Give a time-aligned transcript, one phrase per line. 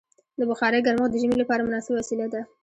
[0.39, 2.41] د بخارۍ ګرمښت د ژمي لپاره مناسبه وسیله ده.